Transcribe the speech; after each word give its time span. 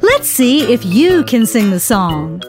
Let's 0.00 0.28
see 0.28 0.72
if 0.72 0.84
you 0.84 1.24
can 1.24 1.46
sing 1.46 1.70
the 1.70 1.80
song. 1.80 2.42